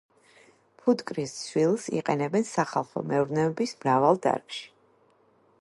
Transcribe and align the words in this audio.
ფუტკრის 0.83 1.33
ცვილს 1.41 1.85
იყენებენ 1.99 2.49
სახალხო 2.53 3.07
მეურნეობის 3.13 3.77
მრავალ 3.85 4.23
დარგში. 4.27 4.69